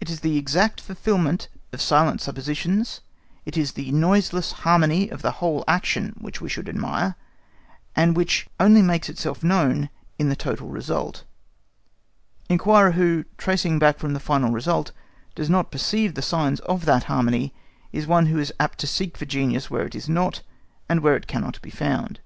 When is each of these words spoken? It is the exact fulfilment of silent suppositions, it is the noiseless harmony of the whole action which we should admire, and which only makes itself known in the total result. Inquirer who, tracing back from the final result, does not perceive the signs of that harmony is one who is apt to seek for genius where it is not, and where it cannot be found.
It 0.00 0.08
is 0.08 0.20
the 0.20 0.38
exact 0.38 0.80
fulfilment 0.80 1.48
of 1.74 1.82
silent 1.82 2.22
suppositions, 2.22 3.02
it 3.44 3.54
is 3.58 3.72
the 3.72 3.92
noiseless 3.92 4.52
harmony 4.64 5.10
of 5.10 5.20
the 5.20 5.30
whole 5.44 5.62
action 5.68 6.14
which 6.18 6.40
we 6.40 6.48
should 6.48 6.70
admire, 6.70 7.16
and 7.94 8.16
which 8.16 8.46
only 8.58 8.80
makes 8.80 9.10
itself 9.10 9.44
known 9.44 9.90
in 10.18 10.30
the 10.30 10.34
total 10.36 10.68
result. 10.68 11.24
Inquirer 12.48 12.92
who, 12.92 13.26
tracing 13.36 13.78
back 13.78 13.98
from 13.98 14.14
the 14.14 14.20
final 14.20 14.52
result, 14.52 14.92
does 15.34 15.50
not 15.50 15.70
perceive 15.70 16.14
the 16.14 16.22
signs 16.22 16.60
of 16.60 16.86
that 16.86 17.04
harmony 17.04 17.52
is 17.92 18.06
one 18.06 18.24
who 18.24 18.38
is 18.38 18.54
apt 18.58 18.78
to 18.78 18.86
seek 18.86 19.18
for 19.18 19.26
genius 19.26 19.70
where 19.70 19.84
it 19.84 19.94
is 19.94 20.08
not, 20.08 20.40
and 20.88 21.00
where 21.00 21.14
it 21.14 21.26
cannot 21.26 21.60
be 21.60 21.68
found. 21.68 22.16